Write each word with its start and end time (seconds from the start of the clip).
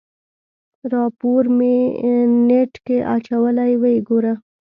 راپور 0.93 1.43
مې 1.57 1.75
نېټ 2.47 2.73
کې 2.85 2.97
اچولی 3.15 3.71
ويې 3.81 3.99
ګوره. 4.07 4.33